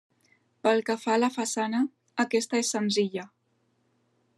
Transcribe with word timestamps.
Pel 0.67 0.81
que 0.87 0.95
fa 1.01 1.11
a 1.17 1.19
la 1.25 1.29
façana 1.37 1.83
aquesta 2.25 2.61
és 2.65 2.73
senzilla. 2.79 3.29